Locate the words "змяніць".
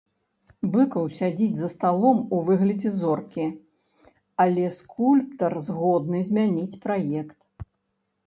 6.31-6.79